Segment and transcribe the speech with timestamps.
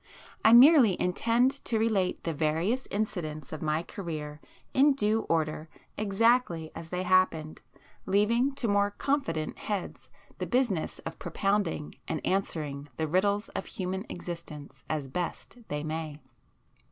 [0.43, 4.41] I merely intend to relate the various incidents of my career
[4.73, 10.09] in due order exactly as they happened,—leaving to more confident heads
[10.39, 16.19] the business of propounding and answering the riddles of human existence as best they may.